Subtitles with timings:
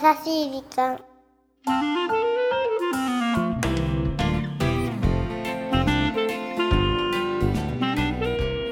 [0.00, 0.98] しい時間。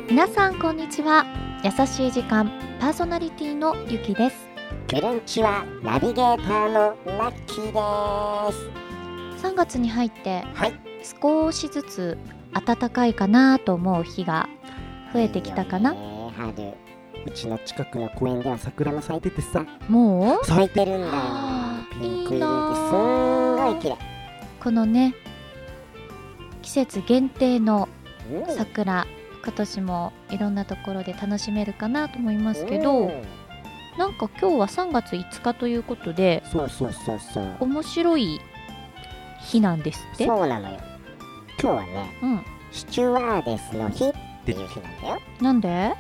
[0.09, 1.27] 皆さんこんにちは。
[1.63, 2.51] 優しい時間
[2.81, 4.49] パーソナリティのゆきです。
[4.87, 8.53] ケルンチはナビゲーターのラッキーで
[9.37, 9.47] す。
[9.47, 10.73] 3月に入ってはい。
[11.21, 12.17] 少しずつ
[12.55, 14.49] 暖かいかなと思う日が
[15.13, 15.93] 増えてきたかな。
[15.93, 16.88] いいよね春
[17.29, 19.65] うちの近くの公園では桜も咲いててさ。
[19.89, 20.47] もう？
[20.47, 21.13] 咲いてるんだよ。
[22.01, 23.97] ピンク色ですんごい綺麗。
[24.59, 25.15] このね
[26.63, 27.87] 季節限定の
[28.33, 28.57] うん。
[28.57, 29.07] 桜
[29.45, 33.23] 今年もいろんなところで楽しめるかなと思いますけど、うん。
[33.99, 37.57] なんか今日は3月5日ということでそうそうそうそう。
[37.61, 38.41] 面白い
[39.43, 40.27] 日なんですって？
[40.27, 40.79] そうなのよ。
[41.61, 42.43] 今日はねうん。
[42.73, 44.13] スチュワーデスの日っ
[44.47, 45.21] ていう日なんだよ。
[45.43, 45.93] なんで？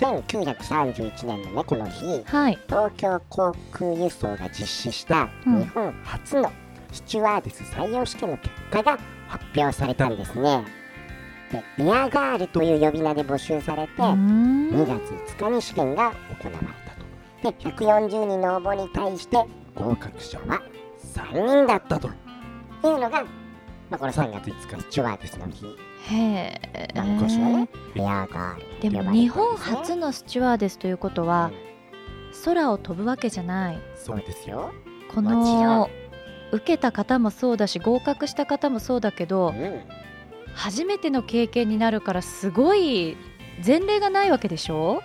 [0.00, 2.58] 1931年のねこの日はい。
[2.66, 5.60] 東京航空輸送が実施したうん。
[5.60, 6.50] 日本初の
[6.90, 8.98] スチュワーデス採用試験の結果が
[9.28, 10.64] 発表されたんですね。
[11.52, 14.70] でエアガールという呼び名で募集されてうーん。
[14.70, 16.58] 2月5日に試験が行わ
[17.42, 17.52] れたと。
[17.52, 20.62] で140人の応募に対して合格者は
[21.14, 22.14] 3人だったという
[22.82, 23.26] のが、ま
[23.92, 25.64] あ、この3月5日スチュワーデスの日
[26.08, 31.70] へえまあ昔はねエアガールでも日本初のスチュワーデスということはうん。
[32.44, 33.78] 空を飛ぶわけじゃない。
[33.96, 34.72] そうですよ、
[35.12, 35.90] この
[36.52, 39.80] 受けた方もそうだし合格した方もそうだけどうん、
[40.54, 43.16] 初めての経験になるからすごい
[43.64, 45.02] 前例がないわけでしょ？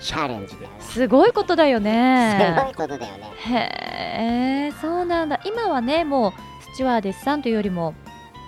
[0.00, 3.32] チャレンジだよねすごいことだよすごねいことだよね。
[3.44, 5.40] へえそうなんだ。
[5.44, 6.32] 今はねもう
[6.72, 7.94] スチュワーデスさんというよりも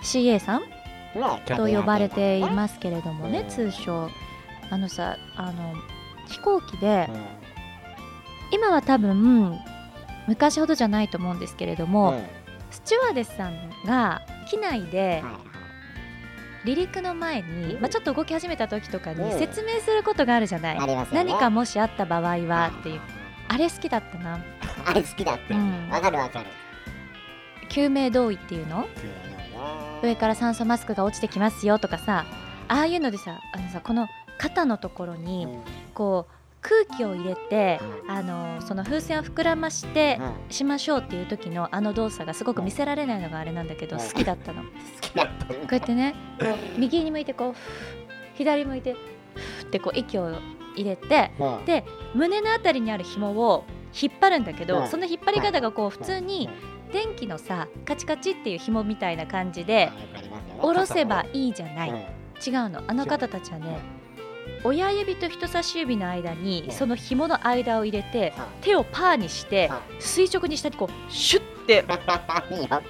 [0.03, 0.67] CA さんね
[1.45, 3.49] と呼ばれていますけれどもねうん。
[3.49, 4.09] 通称。
[4.71, 5.73] あのさあの
[6.27, 7.25] 飛行機でうん。
[8.51, 9.59] 今は多分
[10.27, 12.23] 昔ほどじゃないと思うんですけれども、うん。
[12.71, 15.49] スチュワーデスさんが機内ではい
[16.65, 17.81] 離陸の前に、うん。
[17.81, 19.39] まあ、ちょっと動き始めた時とかにうん。
[19.39, 21.07] 説明することがあるじゃない、ね。
[21.13, 23.01] 何かもしあった場合はっていう。
[23.47, 24.43] あれ好きだったな。
[24.85, 25.89] あれ好きだってうん。
[25.89, 26.45] わかるわかる。
[27.69, 28.87] 救命胴衣っていうの？
[30.01, 32.25] 上から酸素マスクが落ちてきますよとかさ
[32.67, 35.61] ああいうのでさあのさこの肩のところにうん。
[35.93, 38.11] こう空気を入れてうん。
[38.11, 40.51] あのその風船を膨らましてうん。
[40.51, 44.01] しましょうっていう時のあの動作がすごく見せられないのがあれなんだけどうん。
[44.01, 44.63] 好きだったの。
[44.63, 44.69] こ
[45.01, 46.15] 好きだったねうやってね
[46.77, 47.53] 右に向いてこう
[48.35, 50.31] 左向いてふーってこう息を
[50.75, 51.65] 入れてうん。
[51.65, 53.65] で胸のあたりにある紐を
[53.99, 54.87] 引っ張るんだけどうん。
[54.87, 56.49] その引っ張り方がこう普通に
[56.91, 59.91] 電気のさカチカチっていう紐みたいな感じで
[60.59, 61.89] 下ろせばいいじゃない。
[61.89, 61.95] うん。
[61.97, 62.81] 違うの。
[62.87, 63.79] あの方たちはね
[64.63, 66.71] 親指と人差し指の間にうん。
[66.71, 68.43] その紐の間を入れてうん。
[68.61, 69.69] 手をパーにして
[69.99, 71.49] 垂直に下にこうシュッて。
[71.77, 71.83] よ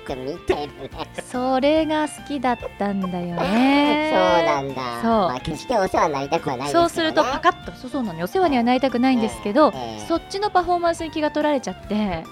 [0.06, 0.90] く見てるね。
[1.30, 4.12] それが好きだったんだよ そうね
[4.46, 5.02] なんだ。
[5.02, 5.12] そう。
[5.12, 6.72] まあ決してお世話になりたくはないね。
[6.74, 8.20] そうするとパカッとそうそうなの。
[8.20, 10.06] よお世話にはなりたくないんですけど、ええ。
[10.08, 12.24] そっちのパフォーマンスに気が取られちゃって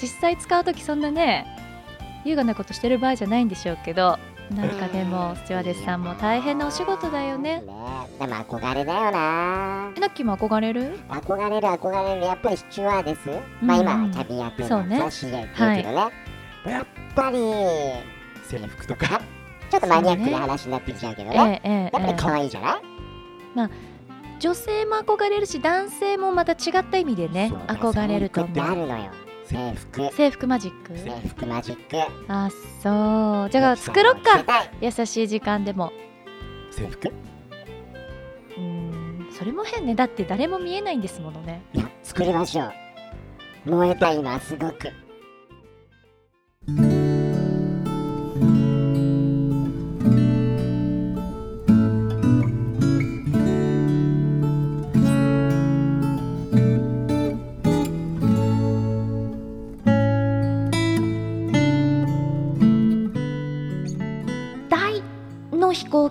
[0.00, 1.46] 実際使う時そんなね
[2.24, 4.18] 優雅なことしてる場合じゃないんでしょうけど
[4.50, 7.60] なんかでもスチュワーデスさんも大変なお仕事だよね。
[7.60, 7.62] ね
[8.18, 9.92] でも憧れだよな。
[9.96, 10.98] えナッキーも憧れる？
[11.08, 12.22] 憧れる憧れる。
[12.26, 13.28] やっぱりスチュワーデス、
[13.62, 14.98] まあうん今キャビンやってるそうね。
[14.98, 15.94] の CA って言うけどね、
[16.66, 17.38] やっぱり
[18.44, 19.20] 制服とか。
[19.70, 21.60] ちょっとマニアックな話になってきちゃうけどえね。
[21.62, 22.60] えええやっぱりええ可愛いじゃ
[23.54, 23.70] ない、
[24.40, 27.92] 女性も憧れるし男性もまた違った意味でねそう。
[27.92, 28.56] 憧れると思う。
[28.56, 29.12] るのよ
[29.50, 30.12] 制服。
[30.14, 30.96] 制服マジック。
[30.96, 31.96] 制服マジック。
[32.28, 32.48] あ
[32.82, 33.50] そう。
[33.50, 34.44] じゃあ作ろっか。
[34.80, 35.92] 優しい時間でも。
[36.70, 37.08] 制服？
[37.08, 39.96] うーんそれも変ね。
[39.96, 41.62] だって誰も見えないんですものね。
[41.74, 42.64] いや作りましょ
[43.66, 43.70] う。
[43.70, 44.88] 燃えた今すごく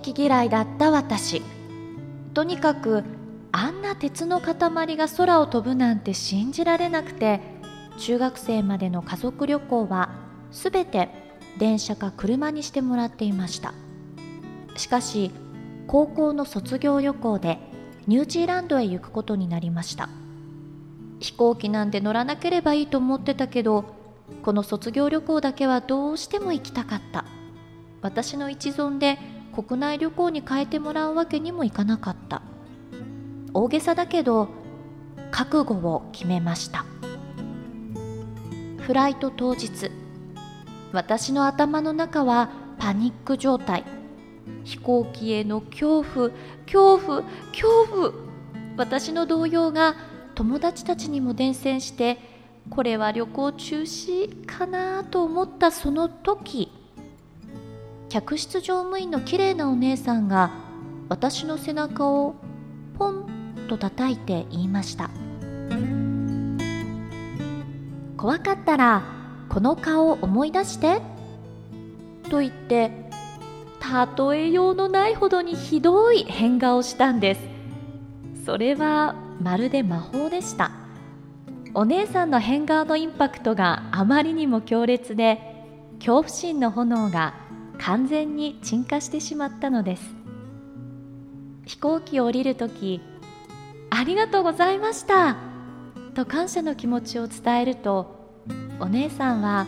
[0.10, 1.42] の飛行機嫌いだった私。
[2.34, 3.04] とにかく
[3.52, 7.42] あんな鉄の塊が空を飛ぶなんて信じられなくて
[7.98, 10.10] 中学生までの家族旅行は
[10.52, 11.10] すべて
[11.58, 13.74] 電車か車にしてもらっていました。
[14.76, 15.32] しかし
[15.88, 17.60] 高校の卒業旅行で
[18.08, 20.10] ニュージーランドへ行くことになりました。
[21.20, 23.84] 飛行機なんて乗らなければいいと思ってたけど
[24.42, 27.26] この卒業旅行だけはどうしても行きたかった。
[28.02, 29.18] 私の一存で
[29.62, 32.42] 国内旅行に変えてもらうわけにもいかなかった。
[33.54, 34.48] 大げさだけど
[35.32, 36.86] 覚悟を決めました。
[38.78, 39.92] フライト当日
[40.94, 43.84] 私の頭の中はパニック状態。
[44.64, 46.30] 飛行機への恐怖
[46.66, 48.14] 恐怖恐怖。
[48.78, 49.96] 私の動揺が
[50.36, 52.18] 友達たちにも伝染して
[52.70, 56.72] これは旅行中止かなと思ったその時
[58.10, 60.52] 客室乗務員の綺麗なお姉さんが
[61.10, 62.36] 私の背中を
[62.98, 63.26] ポン
[63.70, 65.12] と叩いて言いました。
[68.18, 69.04] 怖かったら
[69.48, 71.02] この顔を思い出して。
[72.30, 72.92] と言って
[74.30, 77.42] 例えようのないほどにひどい変顔をしたんです。
[78.46, 80.72] それはまるで魔法でした。
[81.76, 85.42] お姉さんの変顔のインパクトがあまりにも強烈で
[86.00, 87.49] 恐怖心の炎が
[87.80, 90.04] 完全に鎮火してしまったのです。
[91.66, 93.02] 飛行機を降りるとき
[93.90, 95.38] ありがとうございました
[96.16, 98.34] と感謝の気持ちを伝えると
[98.80, 99.68] お姉さんは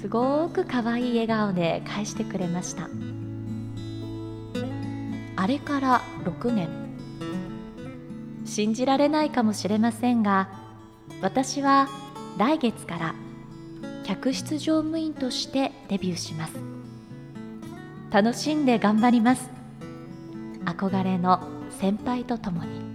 [0.00, 2.88] すごく可愛い笑顔で返してくれました。
[5.38, 6.68] あれから6年。
[8.44, 10.48] 信じられないかもしれませんが
[11.20, 11.88] 私は
[12.38, 13.14] 来月から
[14.04, 16.75] 客室乗務員としてデビューします。
[18.10, 19.50] 楽しんで頑張ります。
[20.64, 22.86] 憧れの先輩とともに。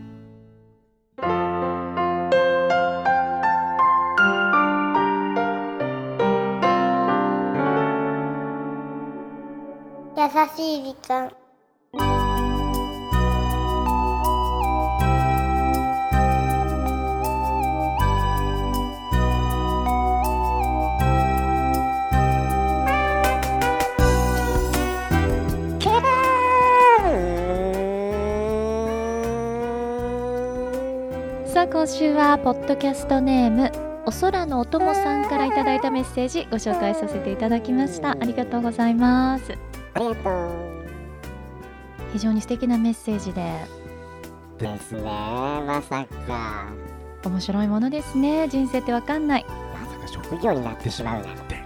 [10.17, 11.40] 優しい時間。
[31.71, 33.71] 今週はポッドキャストネーム
[34.05, 38.11] お空のおともさんからいただいたメッセージご紹介させていただきました。
[38.11, 39.53] ありがとうございます。
[39.93, 40.51] ありがとう
[42.13, 43.53] 非常に素敵なメッセージで。
[44.57, 45.01] ですね。
[45.01, 46.65] まさか。
[47.23, 48.47] 面白いものですね。
[48.47, 49.45] 人生ってわかんない。
[49.47, 51.61] まさか職業になってしまうなんて。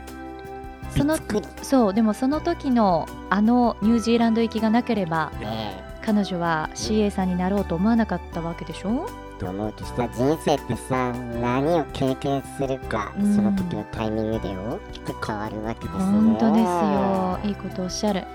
[0.89, 1.17] その
[1.61, 9.05] そうでもその時のあのニュージーランド行きがなければね彼女は CA さんになろうと思わなかったわけでしょ？
[9.35, 13.35] えと思うとした人生ってさ何を経験するか、うん。
[13.35, 15.99] その時のタイミングで大きく変わるわけですよ。
[15.99, 17.39] ね本当ですよ。
[17.43, 18.21] いいことおっしゃる。
[18.21, 18.27] ね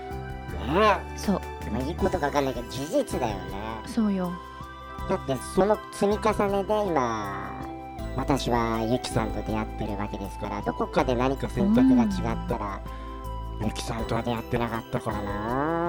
[1.17, 1.41] そう。
[1.67, 3.41] えまあいいことかわかんないけど事実だよね。
[3.85, 4.31] そうよ。
[5.09, 7.51] だってその積み重ねで今
[8.15, 12.81] 私はユキさんと出会ってるわけですからどこかで何か選択が違ったら、
[13.63, 15.80] ユキさんとは出会ってなかったからな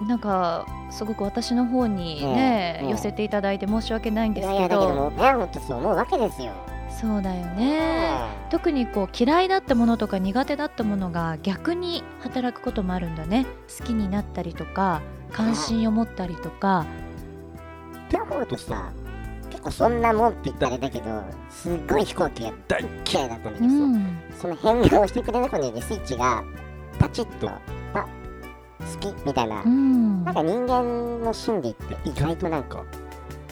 [0.00, 6.52] なんかすごく私の方にね、ええ寄せていただいて申し訳ないんですけいやいやだけどどもうね本当そう思うわけですよ、
[7.00, 8.20] そうだよね。
[8.50, 13.46] 特にこう嫌いだったものとか苦手だったものが逆に働くこともあるんだね。
[13.78, 15.00] 好きになったりとか
[15.32, 16.86] 関心を持ったりとか。
[18.06, 18.90] って思うとさ
[19.50, 24.22] 結構そんなもんって言ったらあれだけどすっごい飛行機が大嫌いだったんだけうどさ、ん。
[24.40, 26.42] その変顔してくれることにスイッチが
[26.98, 27.60] パチッとあ
[28.80, 30.24] 好きみたいな、うん。
[30.24, 30.82] なんか人間
[31.24, 32.84] の心理って意外となんか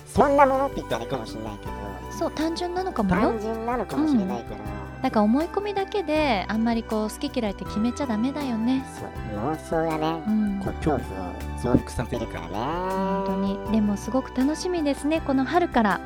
[0.06, 1.72] そんなものって言ったらあれかもしれないけど
[2.18, 3.20] そう単純なのかもよ。
[3.20, 8.84] 単純なのかもしれないから、だから思い込みだけであんまりこう好き嫌いって決めちゃダメだよね。
[8.98, 9.08] そう
[9.52, 10.22] 妄想がね。
[10.26, 10.60] う、ん。
[10.60, 11.32] こう恐怖を
[11.62, 12.54] 増幅させるからね。
[12.54, 13.72] 本当に。
[13.72, 16.00] でもすごく楽しみですねこの春から。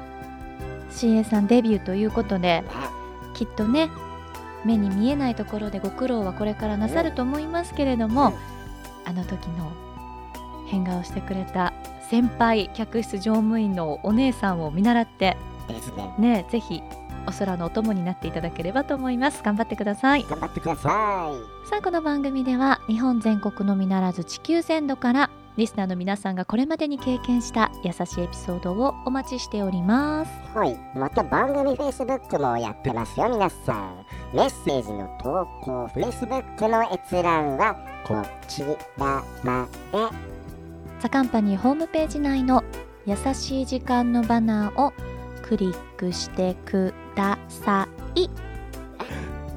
[0.91, 2.61] CA さんデビューということで。
[2.61, 2.65] ね。
[3.33, 3.89] きっとね
[4.67, 8.62] 目に見えないところでご苦労はこれからなさると思いますけれども、うん
[9.05, 9.73] あの時の
[10.67, 11.73] 変顔してくれた
[12.09, 15.37] 先輩客室乗務員のお姉さんを見習って
[16.19, 16.83] ねねぜひ
[17.27, 19.43] お空のお供になっていただければと思います。
[19.43, 20.25] 頑張ってください。
[20.25, 21.31] 頑張ってくださ
[21.71, 30.31] さあこの番組では日本全国のみならず地球全土からリスナーの皆さんがこれまでに経験した優しいエピソードをお待ちしております。
[30.55, 30.79] いはい。
[30.97, 38.69] また番組 Facebook もやってますよ皆さんメッセージの投稿 Facebook の閲覧はこちら
[39.43, 39.99] まで。
[41.01, 42.65] ザカンパニーホームページ内の
[43.05, 44.93] 優しい時間のバナーを
[45.43, 48.31] クリックしてください。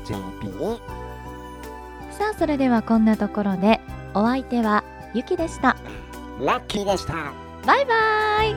[2.11, 3.81] さあそれではこんなところで
[4.15, 5.77] お相手はゆきでした。
[6.41, 7.15] ラッキーでした。
[7.67, 8.51] バイバイ。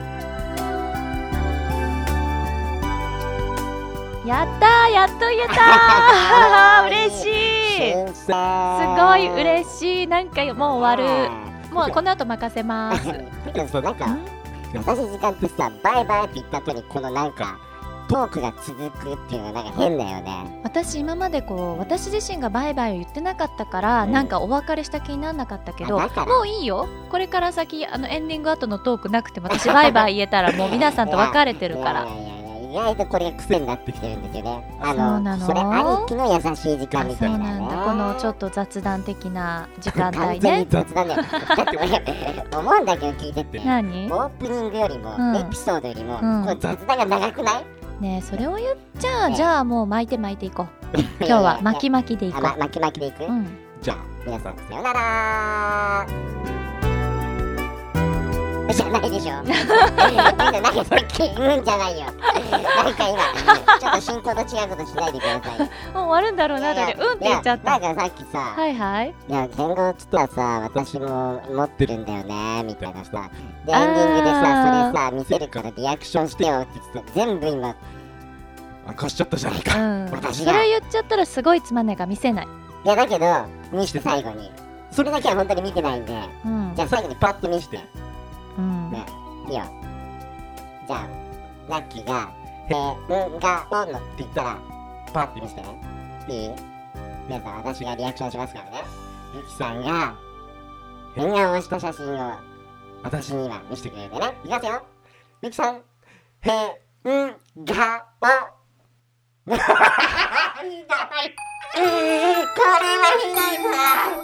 [4.26, 6.86] やったーやっと言えたー。
[6.90, 7.92] 嬉しい。
[7.92, 10.06] 新す鮮ごい嬉しい。
[10.06, 11.30] なんかもう終わる。
[11.72, 13.06] もうこの後任せます。
[13.80, 14.26] なんかん？
[14.74, 17.58] 優しい時間ってさバイバイって言った後にこのなんか
[18.08, 20.60] トークが続くっていうのがなんか変だよね。
[20.62, 24.12] 私今までこう私自身がバイバイを言ってなかったから、うん。
[24.12, 26.06] なんかお別れした気にならなかったけども
[26.42, 26.86] ういいよ。
[27.10, 32.04] これから先あのエンディング後のトークなくても私バイバイ言えたらもう 皆さんと別れてるから。
[32.04, 32.36] いやいやいや
[32.68, 34.78] 意外とこれが癖になってきてるんですよね。
[34.80, 35.46] あそうなの。
[35.46, 37.44] それありきの優しい時間あみたいなね。
[37.46, 43.60] そうなんだこのちょっと雑談的な時間帯完全にね雑談だよだって俺思うんだけど聞いてて。
[43.64, 44.12] 何？
[44.12, 45.36] オープニングよりも、うん。
[45.36, 46.44] エピソードよりも、うん。
[46.44, 47.64] これ雑談が長くない？
[48.00, 50.76] ねえそれを言っちゃねじゃあもう巻いて巻いていこう。
[51.20, 53.46] 今日は巻き巻きでいこあま巻き巻きでいく、う、うん、
[53.82, 56.55] じゃあ皆さんさよなら
[58.74, 59.32] じゃないでしょ。
[59.32, 62.06] なんかなんかさっきうんじゃないよ。
[62.50, 63.20] なんか今
[63.78, 65.58] ちょっと進行と違うことしないでください。
[65.60, 67.78] もう終わるんだろうなと思ってうんって言っちゃった。
[67.78, 69.14] なんかさっきさ、はいはい。
[69.28, 73.30] いや、言語っつったらさ、私も持ってるんだよね、みたいなさ。
[73.64, 77.26] で、エンディングでさ、それさ、見せるからリアクションしてよって言ってた。
[77.26, 77.74] 全部今、
[78.88, 79.78] 明かしちゃったじゃないか。
[79.78, 80.52] うん、私が。
[80.52, 82.46] それ言っちゃったらすごいつまんないから見せない、
[82.84, 83.26] いや、だけど、
[83.72, 84.50] 見して最後に。
[84.90, 86.72] それだけは本当に見てないんで、うん。
[86.74, 87.80] じゃあ最後にパッと見して。
[88.58, 89.04] うんね、
[89.48, 89.64] いいよ。
[90.86, 91.08] じゃあ、
[91.68, 92.30] ラッキーが、
[92.68, 94.58] へんがおんのって言ったら、
[95.12, 95.80] パッて見せてね。
[96.28, 96.50] いい？
[97.28, 98.84] 皆さん、私がリアクションしますからね。
[99.34, 100.14] ゆきさんが、
[101.14, 102.34] 変顔をした写真を、
[103.02, 104.34] 私に今見せてくれてね。
[104.44, 104.82] いきますよ。
[105.42, 105.82] ゆきさん、へん
[107.64, 108.26] がお。
[109.50, 109.56] ひどい。
[111.76, 113.72] これはひどいわ。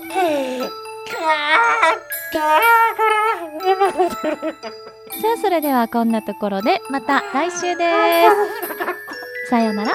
[0.08, 2.38] かーかーさ
[5.34, 7.84] あそれではこんなところでまた来週で
[9.44, 9.94] すさようなら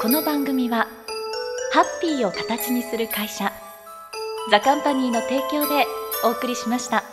[0.00, 0.88] この番組は
[1.72, 3.52] ハッピーを形にする会社
[4.50, 5.84] ザカンパニーの提供で
[6.24, 7.04] お送りしました。